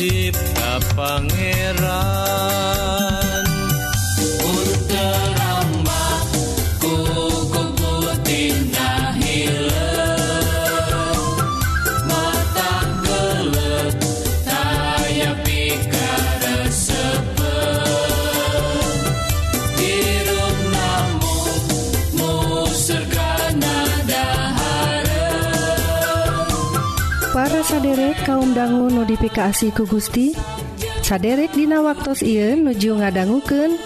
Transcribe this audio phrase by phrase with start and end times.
[0.00, 2.09] cipta Pangeran
[28.26, 30.34] kaum dangu notifikasi ku Gusti
[31.02, 33.78] saderek Dina waktu Ieu nuju ngadangguken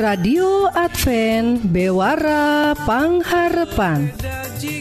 [0.00, 4.12] radio Advent bewarapangharpan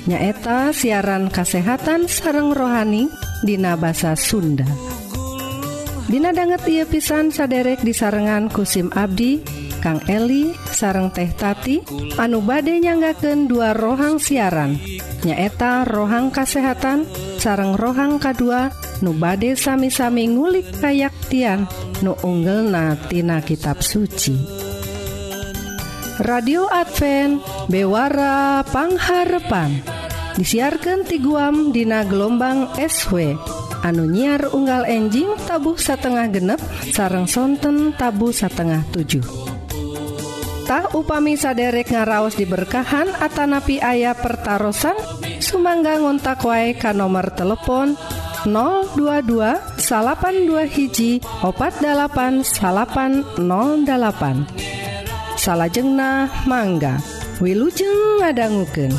[0.07, 3.09] nyaeta siaran kasehatan sareng rohani
[3.43, 4.65] Dina bahasa Sunda.
[6.09, 9.39] Dina banget ia pisan saderek disarengan kusim Abdi
[9.79, 11.79] Kang Eli sareng teh tati
[12.19, 14.75] anu bade nyanggaken dua rohang siaran.
[15.23, 17.07] Nyaeta rohang kasehatan
[17.39, 18.43] sareng rohang K2
[18.99, 21.67] nu bade sami-sami ngulik kayaktian
[22.03, 24.35] nu unggel natina kitab suci.
[26.19, 27.39] Radio Advent
[27.71, 29.71] bewarapangharepan
[30.35, 33.39] disiarkan ti guam Dina gelombang SW
[33.87, 36.59] anu nyiar unggal enjing tabuh satengah genep
[36.91, 39.47] sarang sonten tabu satengah 7
[40.93, 44.69] upami saderek ngaraos diberkahan Atanapi ayah pertaran
[45.39, 47.97] Sumangga ngontak wae ka nomor telepon
[48.45, 54.35] 022 82 hiji opat 8808
[55.35, 56.99] salahjengna mangga
[57.39, 58.91] Wilujeng ngadangguken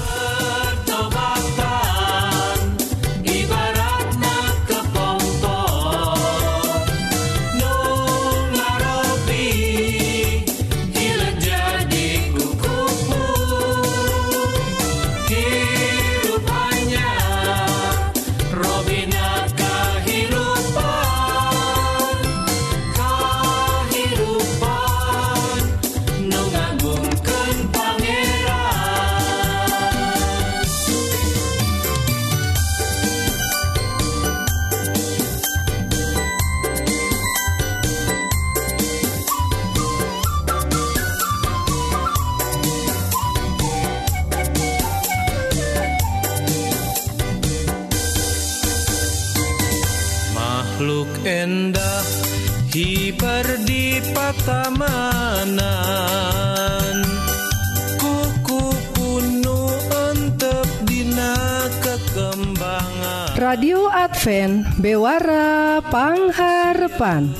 [64.80, 67.30] bewara pangharpan.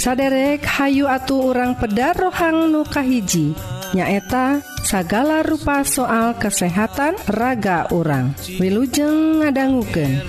[0.00, 3.52] Saderek Hayu atuh orang pedar rohang nukahiji
[3.92, 10.24] nyaeta sagala rupa soal kesehatan raga orang Wilujeng ngadangguken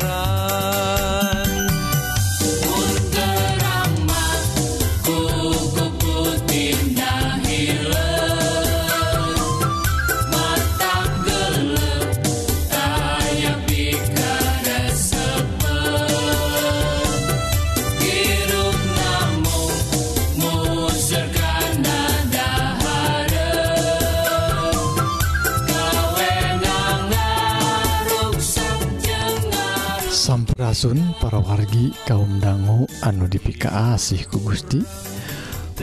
[31.41, 34.82] wargi kaum dangu anu dipika asih ku Gusti.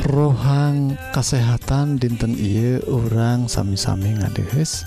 [0.06, 4.86] Rohang kesehatan dinten Iye orang sami-sami ngadehes.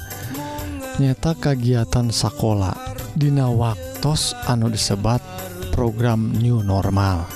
[1.03, 2.75] Nyata kegiatan sekolah
[3.11, 5.19] Dina waktos anu disebat
[5.75, 7.27] program new normal.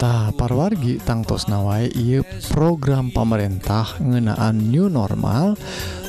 [0.00, 5.60] Ta parwargi tangtos nawai Iye program pemerintah ngenaan new normal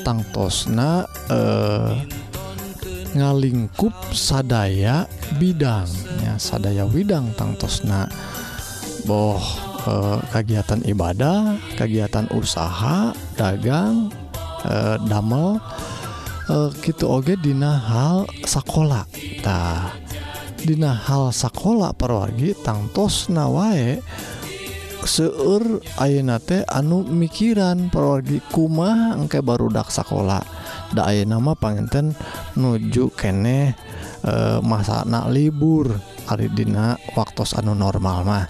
[0.07, 2.28] tangtosna eh
[3.15, 5.09] ngalingkup sadaya
[5.41, 8.09] bidangnya sadaya widang tangtosna.
[9.07, 9.41] Boh
[9.87, 14.11] eh, kegiatan ibadah kegiatan usaha dagang
[14.67, 15.57] eh, damel
[16.51, 19.07] eh, gitu oge dina hal sekolah
[19.41, 19.95] tah
[20.59, 24.03] dina hal sekolah perwagi tangtosna wae
[25.07, 30.58] seueur ayeuna teh anu mikiran perwagi kumaha engke barudak sekolah
[30.89, 32.17] Dae nama pangenten
[32.57, 33.73] nuju kene
[34.25, 34.33] eh, e,
[34.65, 35.93] masanak libur
[36.29, 38.45] Aridina waktus anu normal mah.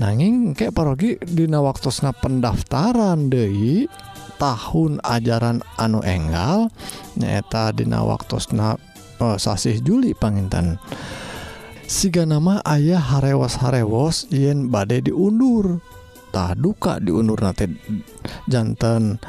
[0.00, 3.84] Nanging kek parogi Dina waktusnya pendaftaran Dei
[4.40, 6.72] tahun ajaran anu enggal
[7.14, 8.80] nyata Dina waktusna
[9.20, 10.80] oh, eh, sasih Juli pangenten
[11.92, 15.84] siga nama ayah harewas harewos yen badai diundur.
[16.32, 17.68] Tak duka diundur nanti
[18.48, 19.20] jantan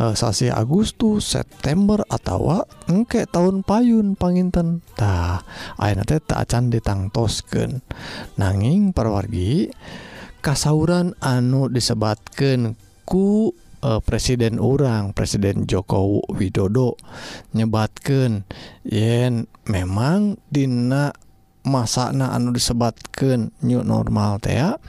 [0.00, 5.44] Eh, sasi Agustus September atau engke tahun payun pangintentah
[5.76, 7.84] acan ditangtosken
[8.40, 9.68] nanging perwargi
[10.40, 13.52] kasauran anu disebatkan ku
[13.84, 16.96] uh, presiden orang Presiden Joko Widodo
[17.52, 18.48] nyebatkan
[18.88, 21.12] yen memang Dina
[21.68, 24.80] masana anu disebatkan new normal tea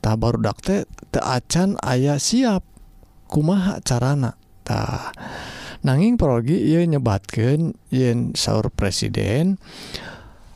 [0.00, 2.64] tabar dakte teacan ayah siap
[3.28, 4.40] kumaha carana.
[4.64, 5.12] harta
[5.84, 9.60] nanging progi ia nyebatkan yen sauur presiden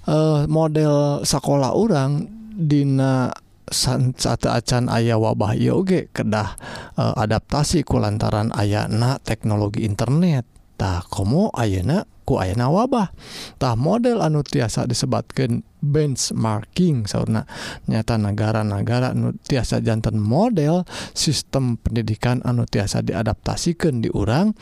[0.09, 3.31] eh, model sekolah orang Dina
[3.69, 6.57] sancata acan ayah wabah yoge kedah
[6.97, 10.43] eh, adaptasi ku lantaran ayana teknologi internet.
[10.79, 17.49] Tak komo ayana ku ayana wabahtah model anu tiasa disebatkan benchmarking sauna
[17.89, 20.85] nyata negara-negara nu tiasa jantan model
[21.17, 24.53] sistem pendidikan anu tiasa diadaptasikan di urang.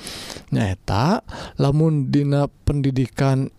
[0.54, 1.26] Nyata
[1.58, 3.50] lamun dina pendidikan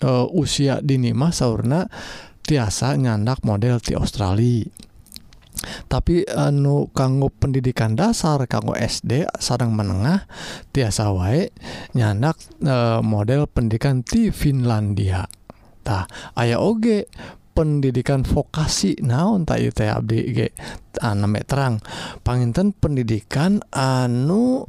[0.00, 1.84] eh, usia dini sauna
[2.40, 4.64] tiasa nyandak model di Australia.
[5.86, 10.26] Tapi anu kanggo pendidikan dasar kanggo SD sarang menengah
[10.74, 11.54] tiasa waek
[11.94, 12.38] nyanak
[13.00, 16.04] model pendidikan di Finlandiatah
[16.34, 17.06] aya oge
[17.52, 19.44] pendidikan vokasi naon
[21.44, 21.84] terang.
[22.24, 24.64] Paninten pendidikan anu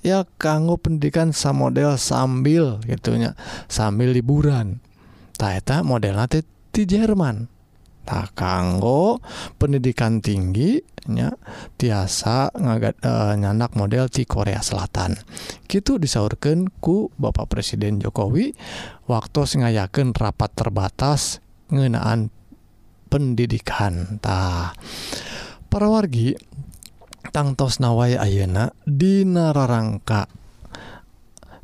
[0.00, 3.36] ya kanggo pendidikan sa model sambil gitunya
[3.68, 4.80] sambil liburan.
[5.36, 6.16] Taeta model
[6.74, 7.53] di Jerman
[8.04, 9.18] tak kanggo
[9.56, 11.32] pendidikan tingginya
[11.80, 13.00] tiasa ngagat
[13.40, 15.16] nyanak model di Korea Selatan.
[15.66, 18.52] Gitu disaurkan ku Bapak Presiden Jokowi
[19.08, 21.40] waktu sengayaken rapat terbatas
[21.72, 22.28] ngenaan
[23.08, 24.76] pendidikantah
[25.72, 26.36] para wargi
[27.32, 30.28] tangtos nawai Ayeuna Dina rangka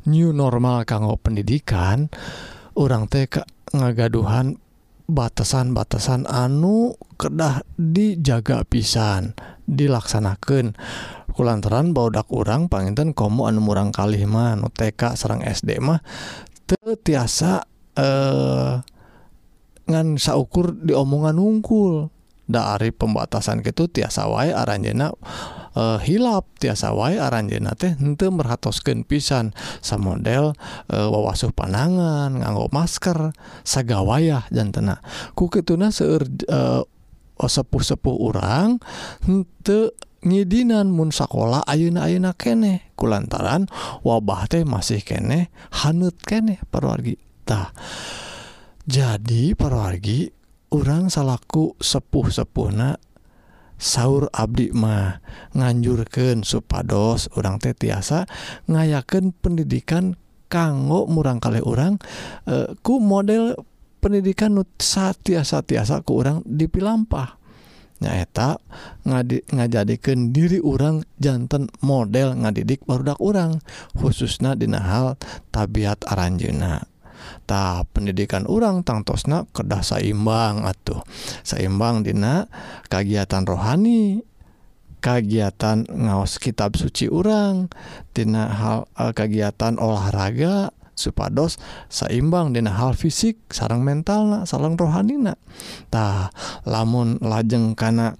[0.09, 2.09] new normal kanggo pendidikan
[2.73, 3.45] orang TK
[3.75, 4.57] ngagaduhan
[5.11, 9.35] batasan-batasan anu kedah dijaga pisan
[9.67, 10.73] dilaksanakan
[11.35, 15.99] kulantaran baudak urang panginten komo anu murang kalihmah nu TK Serang SD mah
[16.67, 17.67] tetiasa
[17.99, 18.79] eh
[19.91, 22.07] ngan saukur diomongan ungkul
[22.51, 25.15] dari pembatasan gitu tiasa wae aranjena
[25.75, 26.47] uh, hilap.
[26.61, 30.53] Tiasa wae aranjena teh henteu merhatoskeun pisan sam model
[30.91, 33.33] uh, wawasuh panangan nganggo masker
[33.65, 35.01] sagawayah jantena.
[35.33, 36.83] Ku ketuna seur uh,
[37.41, 38.77] eh, sepuh-sepuh orang
[39.25, 43.65] hente ngidinan mun sakola ayeuna-ayeuna kene kulantaran
[44.05, 45.49] wabah teh masih kene
[45.81, 47.73] hanut kene perwargi tah
[48.85, 50.40] jadi perwargi
[50.71, 52.97] orang salahku sepuh-sepuhna
[53.81, 55.19] sauur Abdi mah
[55.57, 58.29] nganjurken supados orang teh tiasa
[58.69, 60.15] ngayaken pendidikan
[60.51, 61.97] kanggo murang kali orang
[62.45, 63.57] e, ku model
[64.01, 67.37] pendidikan nut tiasa-tiasa ke orang dipilampah.
[68.01, 68.57] Nyaeta
[69.05, 73.61] ngadi ngajadikan diri orang jantan model ngadidik barudak orang
[73.93, 75.21] khususnya dina hal
[75.53, 76.90] tabiat aranjena
[77.45, 81.01] Ta pendidikan urang tangtosna kedah saimbang atuh.
[81.41, 82.47] Seimbang Dina
[82.87, 84.25] kagiatan rohani
[85.01, 87.67] kagiatan ngaos kitab suci urang
[88.13, 91.57] Tina hal eh, uh, kegiatan olahraga supados
[91.89, 95.35] seimbang Dina hal fisik sarang mental sarang rohanina.
[95.89, 96.29] Ta
[96.63, 98.13] lamun lajeng karena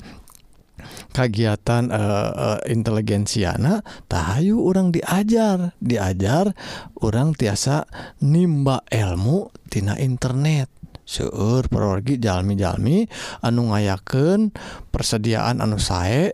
[1.12, 5.76] kagiatan uh, eh, uh, eh, inteligensiana tahayu orang diajar.
[5.82, 6.54] Diajar
[7.02, 7.86] orang tiasa
[8.24, 10.72] nimba ilmu tina internet.
[11.02, 13.04] Seueur perorgi jalmi-jalmi
[13.44, 14.56] anu ngayaken
[14.96, 16.32] persediaan anu sae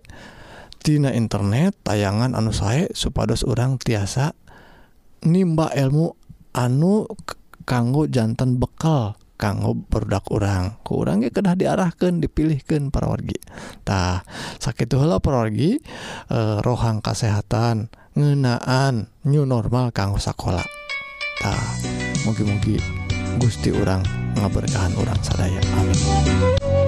[0.84, 4.38] tina internet tayangan anu sae supados orang tiasa
[5.26, 6.14] nimba ilmu
[6.54, 7.10] anu
[7.66, 9.18] kanggo jantan bekal.
[9.38, 14.26] kanggo produk orang ke urang ge kedah diarahkan dipilihkan parawargitah
[14.58, 21.64] sakit itulah parawargi e, eh, rohang kesehatan ngenaan new normal kanggo sekolahkolahtah
[22.26, 22.82] mugi-mugi
[23.38, 24.02] Gusti orang
[24.34, 25.62] ngaberkahan orang sadaya.
[25.78, 26.87] Amin.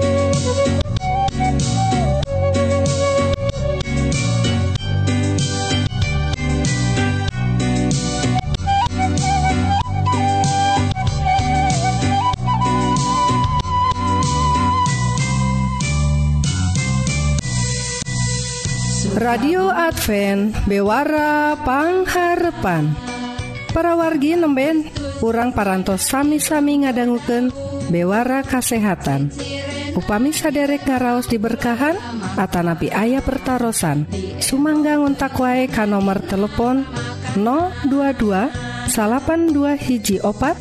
[19.20, 22.96] radio Advent bewarapangharpan
[23.76, 24.88] parawargi nemben
[25.20, 27.52] kurang parantos sami-sami ngadangguken
[27.92, 29.28] bewara kasehatan.
[29.90, 31.98] Upami saderek ngaraos diberkahan
[32.38, 34.06] Atanabi ayah pertaran
[34.38, 36.86] Sumangga ngontak wae ka nomor telepon
[37.36, 38.48] 022
[38.86, 40.54] salapan dua hiji opat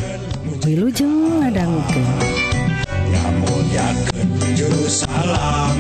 [0.63, 2.08] Wilujeng ngadangguken
[4.60, 5.77] ya salam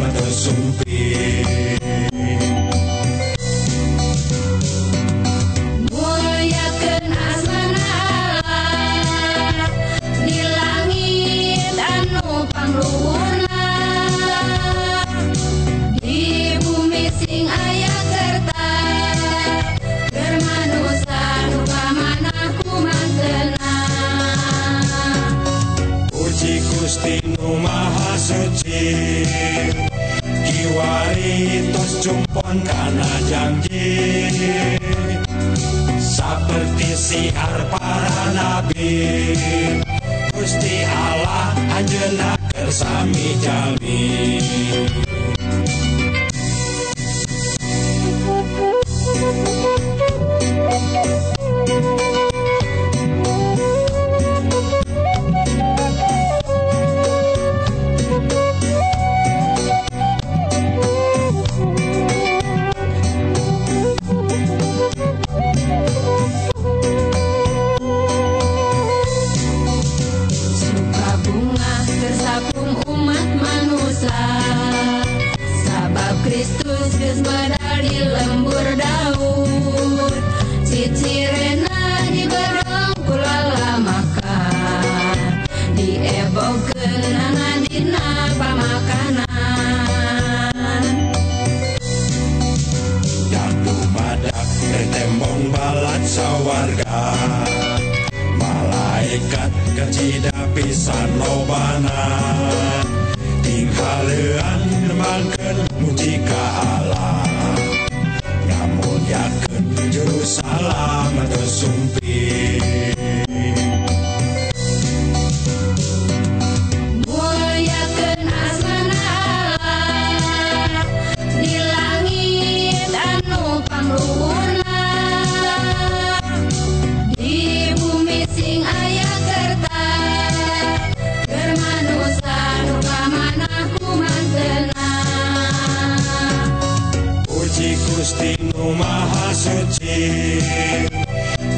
[28.29, 29.25] suci
[30.45, 33.89] Kiwaritos jumpon kana janji.
[35.97, 39.33] Seperti siar para nabi.
[40.29, 44.01] Gusti Allah anjena kersami jalmi
[96.49, 97.13] keluarga
[98.41, 102.01] malaikat kecida pisan lobana.
[103.45, 107.21] Tinggalan nemangkan muji ka Allah.
[108.49, 111.45] Nyamun yakin juru salam atau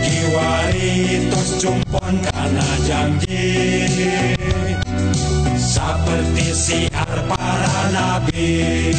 [0.01, 3.85] Kiwari tos cumpon karena janji.
[5.57, 8.93] Seperti siar para nabi.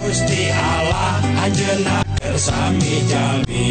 [0.00, 3.68] Gusti Allah anjena kersami jami.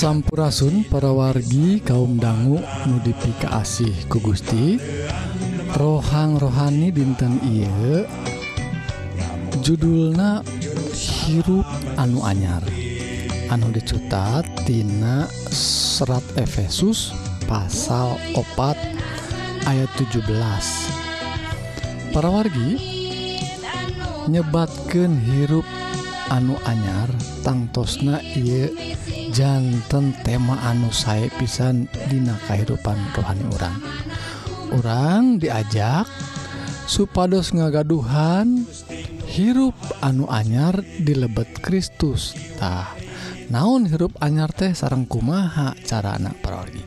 [0.00, 2.56] Sampurasun para wargi kaum dangu
[2.88, 4.80] nudipi asih ku Gusti.
[5.76, 8.08] Rohang rohani dinten Iye
[9.60, 10.40] judulna
[10.96, 11.68] hirup
[12.00, 12.64] anu anyar.
[13.52, 17.12] Anu dicutat Tina serat Efesus
[17.44, 18.80] pasal opat
[19.68, 20.24] ayat 17
[22.16, 22.80] para wargi
[24.32, 25.68] nyebatkan hirup
[26.30, 27.10] anu anyar
[27.42, 28.70] tangtosna ia
[29.34, 33.76] jantan tema anu saya pisan Dina kehidupan rohani orang
[34.78, 36.06] orang diajak
[36.86, 38.64] supados ngagaduhan
[39.30, 42.94] hirup anu anyar di lebet Kristustah
[43.50, 46.82] naon hirup anyar teh sarang kumaha cara anak parogi.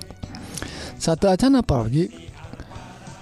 [0.95, 2.07] Satu acana parogi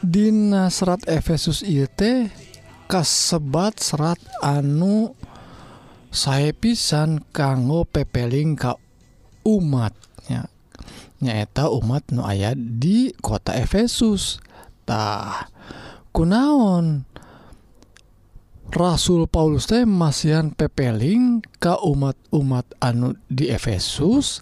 [0.02, 2.30] Dina serat Efesus IET
[2.90, 5.14] kasebat serat anu
[6.12, 8.76] saya pisan kanggo pepeling ka
[9.48, 10.52] umatnya
[11.24, 15.48] nyaeta umat nu ayat di kota Efesustah
[16.12, 17.08] kunaon?
[18.72, 24.40] Rasul Paulus teh masihan pepeling ke umat-umat anu di Efesus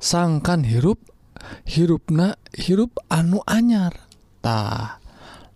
[0.00, 0.96] sangkan hirup
[1.68, 4.08] hirupna hirup anu anyar.
[4.40, 4.96] Tah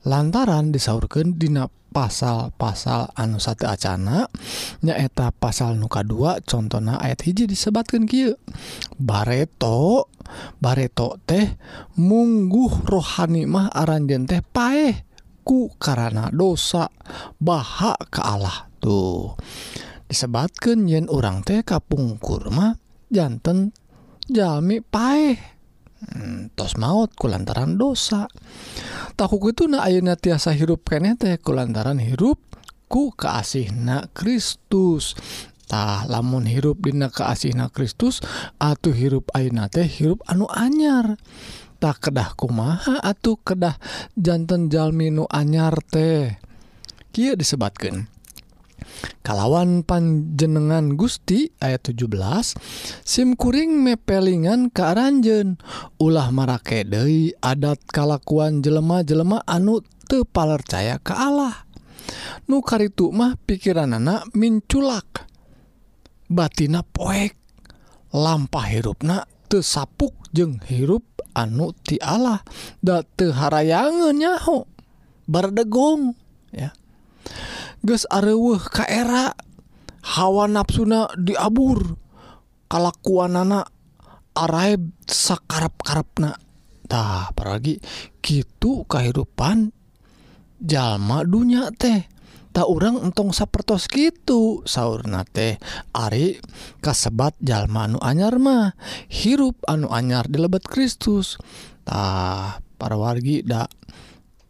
[0.05, 4.27] lantaran disaurkan dina pasal-pasal anu satu Acana
[4.83, 8.35] nyaeta pasal nuka 2 contohna ayat hiji disebatkan Ky
[8.99, 10.11] bareto
[10.59, 11.55] bareto teh
[11.95, 15.07] mungguh rohanimah aranjen teh pae
[15.47, 16.91] ku karena dosa
[17.39, 19.37] baha ke Allah tuh.
[20.09, 22.75] Disebatkan yen orang teh kapung kurma
[23.13, 23.71] jantan
[24.27, 25.37] jami paeh.
[26.05, 28.29] Hmm, tos maut ku lantaran dosa.
[29.15, 32.39] takku itu na ayeuna tiasa hirup kene teh kulantaran hirup
[32.91, 35.15] ku keasihna Kristus.
[35.65, 38.21] Tah lamun hirup dina keasihna Kristus
[38.61, 41.17] atuh hirup ayeuna teh hirup anu anyar.
[41.83, 43.77] Tak kedah kumaha atuh kedah
[44.19, 46.37] janten jalmi nu anyar teh?
[47.15, 48.14] Kia disebatkan
[49.25, 52.13] kalawan panjenengan Gusti ayat 17
[53.03, 55.59] SIMkuring mepelingan kearanjen
[55.97, 61.65] ulah marakedei adat kalakuan jelema-jelema anu tepalercaya ke Allah.
[62.45, 65.25] Nukar itu mah pikiran anak minculak
[66.29, 67.33] batina poek
[68.13, 72.45] lampa hirupna tesapuk jeng hirup anu ti Allah
[72.79, 74.69] da teharayangan nyaho
[75.27, 76.15] berdegong
[76.53, 76.77] ya.
[77.85, 79.37] geus areuweuh ka era
[80.17, 82.01] hawa nafsuna diabur
[82.73, 83.69] kalakuanana
[84.33, 86.41] araib sakarep-karepna
[86.89, 87.79] tah paragi
[88.25, 89.71] gitu kehidupan
[90.61, 92.09] jalma dunya teh.
[92.55, 95.59] Tak orang entong sapertos gitu sauna teh
[95.91, 96.39] Ari
[96.79, 98.79] kasebat jalma anu anyar mah
[99.11, 101.35] hirup anu anyar di lebet Kristus.
[101.83, 103.75] Tah para wargi dak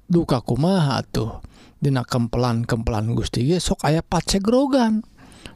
[0.05, 1.41] duka kumaha tuh
[1.85, 5.05] dina kempelan-kempelan Gusti ge sok aya pace grogan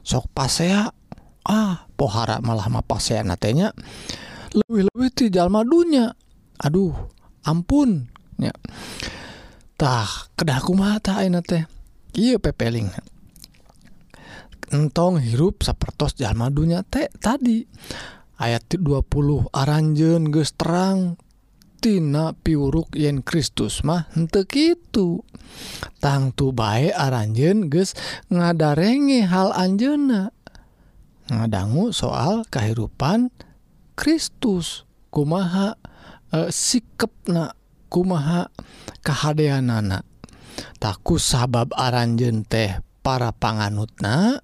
[0.04, 0.92] sok pasea
[1.48, 3.72] ah pohara malah ma pasea natenya
[4.52, 6.12] lebih-lebih ti jalma dunya.
[6.58, 6.94] Aduh
[7.46, 8.10] ampun
[8.40, 8.52] ya
[9.78, 11.64] tah kedah kumaha ainate, teh?
[12.18, 12.90] Iya pepeling.
[14.68, 17.64] Entong hirup sapertos jalma dunya teh tadi.
[18.38, 21.18] Ayat 20 aranjeun geus terang
[21.78, 25.22] tina piuruk yen Kristus mah untuk itu
[26.02, 27.94] tangtu baik aranjen ges
[28.28, 30.34] ngadarenge hal Anjena
[31.30, 33.30] ngadanggu soal kehidupan
[33.94, 35.78] Kristus kumaha
[36.34, 37.54] e, sikepna
[37.88, 38.50] kumaha
[39.02, 40.02] kehaanana
[40.82, 44.42] takku sabab aranjen teh para panganutna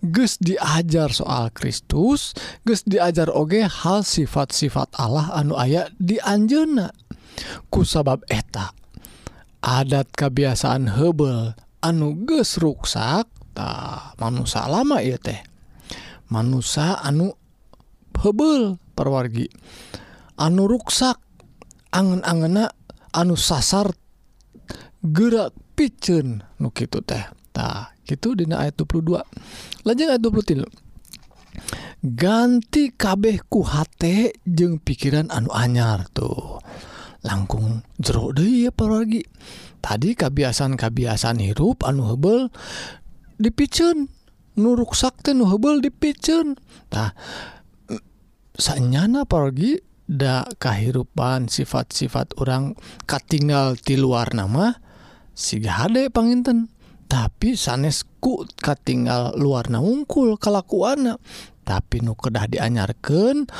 [0.00, 2.32] Ges diajar soal Kristus
[2.64, 6.88] Ges diajar oge hal sifat-sifat Allah anu ayat di Anjena
[7.70, 8.72] kusabab eta
[9.60, 11.52] adat kebiasaan hebel
[11.84, 13.68] anu ges ruksak ta
[14.16, 15.40] manusia lama ya teh.
[16.30, 17.34] Manusia anu
[18.16, 19.48] hebel perwargi
[20.40, 21.18] anu ruksak
[21.92, 22.70] angen-angena
[23.12, 23.90] anu sasar
[25.00, 27.24] gerak picen nu gitu teh.
[27.50, 29.20] tah gitu dina ayat 22
[29.86, 30.90] lajeng ayat 23
[32.00, 36.62] ganti kabeh kuhati jeung pikiran anu anyar tuh.
[37.20, 39.20] Langkung jero deh pergi
[39.84, 42.48] tadi kebiasaan-kabiasaan hirup anu hebel
[43.36, 44.08] dipicen
[44.56, 47.12] nuruk sakti nu hebel dipicentah
[48.56, 52.72] sanyana pergi da kehidupan sifat-sifat orang
[53.04, 54.80] katinggal di luar nama
[55.36, 56.72] siga hade panginten.
[57.10, 61.18] tapi sanesku katinggal luar naungkul kalaku anak
[61.66, 63.50] tapi nu kedah dianyarkan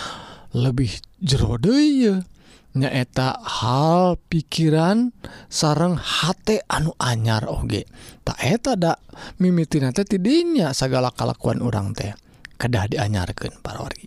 [0.55, 2.23] lebih jerode
[2.71, 5.11] nyaeta hal pikiran
[5.51, 7.87] sarang hate anu anyar Oge.
[8.23, 9.03] Taketa tak
[9.43, 12.15] mimiti tidnya segala kalakuan orang teh.
[12.55, 14.07] Kedah dianyarkan parori.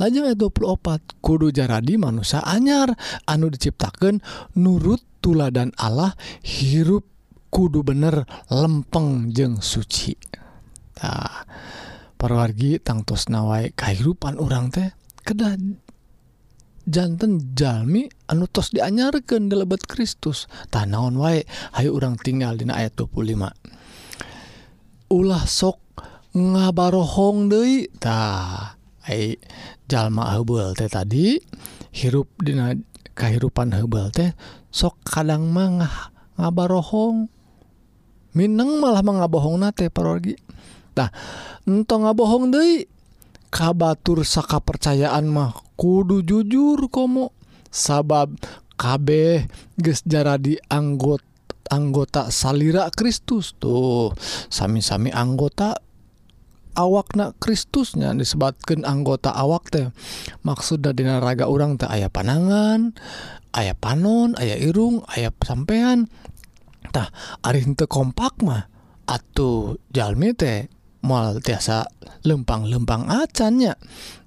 [0.00, 2.94] Lajeng 24 kudu jaradi manusia anyar
[3.28, 4.22] anu diciptakan
[4.56, 7.04] nurut tuladan Allah hirup
[7.48, 11.48] kudu bener lempeng jeng sucitah
[12.20, 14.92] perwargi tangtos nawai kehidupan orang teh
[15.24, 15.56] kedah
[16.88, 20.48] jantan Jami anutos dianyarkan di lebet Kristus.
[20.72, 21.44] Tanaon wae
[21.76, 23.78] Hayu orang tinggal di ayat 25
[25.08, 25.80] ulah sok
[26.36, 28.76] ngabarohong Detah
[29.88, 31.40] jalma hebel teh tadi
[31.96, 32.52] hirup Di
[33.16, 34.36] kehidupan hebel teh
[34.68, 37.37] sok kadang mangah ngabarohong.
[38.38, 41.10] Minang malah mengabohong nate parogitah
[41.66, 42.86] entong ngabohong De
[43.50, 47.34] kabatur saka percayaan mah kudu jujur kom
[47.66, 48.38] sabab
[48.78, 51.18] kabeh gesjarah di anggot
[51.66, 54.14] anggota salira Kristus tuh.
[54.54, 55.74] Sami-sami anggota
[56.78, 59.90] awakna Kristusnya disebabkan anggota awak teh.
[60.46, 62.94] Maksud Dinaraga orang tak aya panangan
[63.50, 65.02] aya panon aya irung
[66.90, 67.12] tah
[67.44, 68.68] Ari untuk kompak mah.
[69.08, 70.68] Atuh Jalmi teh
[71.00, 71.88] mal tiasa
[72.26, 73.78] lempang-lempang acannya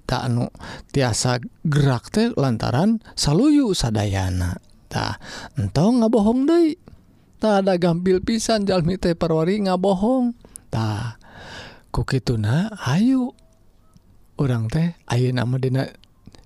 [0.10, 0.50] tak anu
[0.90, 4.58] tiasa gerak teh lantaran saluyu sadayana.
[4.90, 5.22] Tah
[5.56, 6.76] nggak ngabohong deh
[7.38, 10.34] tak ada gampil pisan Jalmi teh parwari ngabohong.
[10.74, 11.22] Tah
[11.94, 13.38] kukituna hayu
[14.42, 15.86] orang teh ayo nama dina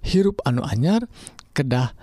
[0.03, 1.07] hirup anu anyar
[1.55, 1.95] kedah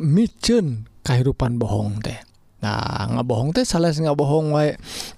[0.00, 2.22] micen kehidupan bohong teh.
[2.62, 4.62] Nah ngabohong teh salah nggak bohong wa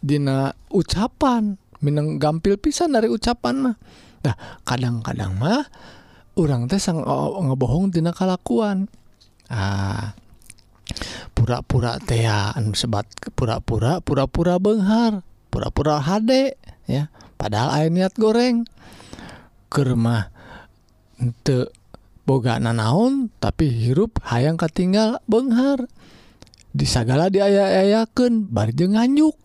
[0.01, 3.77] Dina ucapan Mineng gampil pisan dari ucapan mah.
[4.25, 5.69] Nah kadang-kadang mah
[6.41, 8.89] orang teh sang oh, oh, ngebohong Dina kalakuan.
[9.53, 10.17] Ah
[11.37, 13.05] pura-pura teaan sebat
[13.37, 15.21] pura-pura pura-pura Benghar
[15.53, 16.57] pura-pura HD
[16.89, 17.13] ya.
[17.37, 18.65] Padahal air niat goreng.
[19.69, 20.33] Kermah
[21.21, 21.69] untuk
[22.25, 25.85] boga nanaon tapi hirup hayang katinggal Benghar.
[26.75, 29.39] disagala diaya-ayaken barje nganyuk.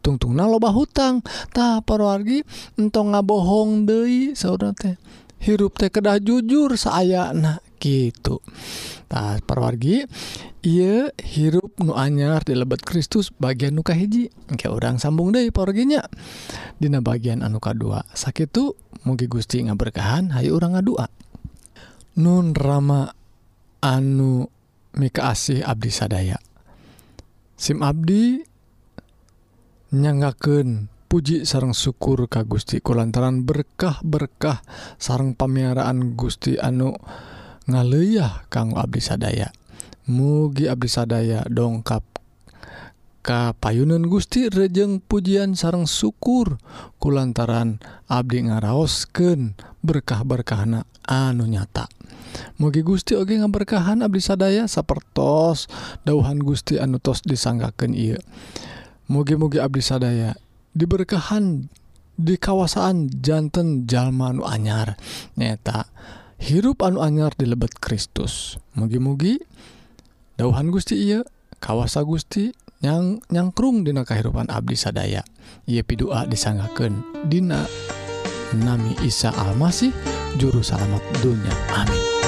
[0.00, 1.20] Tungtungna loba hutang.
[1.20, 2.40] Hutangtah parwargi
[2.80, 4.96] entong ngabohong Dei saudara teh.
[5.40, 8.40] Hirup teh kedah jujur saya nah gitu.
[9.12, 10.08] Tak parwargi
[10.64, 16.04] ia hirup nu anyar di lebet Kristus bagian nuka hiji engke orang sambung deh porginya
[16.76, 20.32] Dina bagian anuka dua sakit tuh mugi Gusti ngaberkahan.
[20.32, 21.08] Hayu orang ngadua.
[22.20, 23.08] Nun Rama
[23.80, 24.48] anu
[24.96, 26.36] mika asih Abdi sadaya.
[27.60, 28.40] SIM Abdi
[29.92, 32.80] nyanggaken puji sarang syukur ka Gusti.
[32.80, 34.64] Kulantaran berkah-berkah
[34.96, 36.96] sarang pemiaraan Gusti anu
[37.68, 39.52] ngaleyah kanggo Abdi sadaya.
[40.08, 42.09] Mugi Abdi sadaya dongkap
[43.30, 46.58] kapayunun Gusti rejeng pujian sarang syukur.
[46.98, 47.78] Kulantaran
[48.10, 49.54] Abdi ngaraosken
[49.86, 51.86] berkah-berkahna anu nyata.
[52.58, 55.70] Mugi Gusti Oge ngaberkahan Abdi sadaya sapertos
[56.02, 58.18] dauhan Gusti anutos disanggaken ia
[59.06, 60.34] mugi-mugi Abdi sadaya
[60.74, 61.70] diberkahan
[62.18, 64.98] di kawasaan jantan Jalma anu anyar.
[65.38, 65.86] Nyata
[66.42, 68.58] hirup anu anyar di lebet Kristus.
[68.74, 69.38] Mugi-mugi
[70.34, 71.22] dauhan Gusti ia
[71.62, 75.22] kawasa Gusti yang nyangkrung dina kehidupan Abdi sadaya.
[75.68, 77.64] Ia pidua disanggaken Dina
[78.56, 79.92] Nami Isa Almasih
[80.40, 81.52] juru salamat dunya.
[81.76, 82.19] Amin.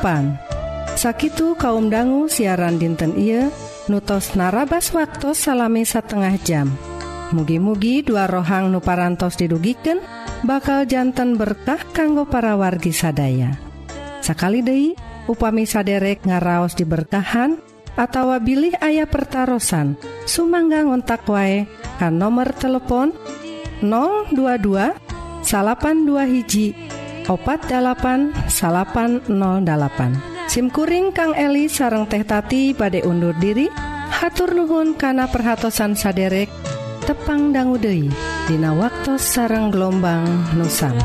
[0.00, 0.40] Papan
[0.96, 3.52] Sakitu kaum dangu siaran dinten Ieu
[3.84, 6.72] nutos narabas waktu salami satengah jam.
[7.36, 10.00] Mugi-mugi dua rohang nuparantos didugiken
[10.40, 13.60] bakal jantan berkah kanggo para wargi sadaya.
[14.24, 14.96] Sakali Dei
[15.28, 17.60] upami saderek ngaraos diberkahan
[17.92, 21.68] atau bilih ayah pertaran Sumangga ngontak wae
[22.00, 23.12] kan nomor telepon
[23.84, 24.32] 022
[25.44, 26.89] salapan dua hiji
[27.30, 28.50] opat808
[30.50, 33.70] SIMkuring Kang Eli sareng teh tati pada undur diri.
[34.10, 36.50] Hatur Nuhun kana perhatsan saderek
[37.06, 38.10] tepang danggudehi
[38.50, 40.26] Dina waktu sareng gelombang
[40.58, 40.98] Nusang.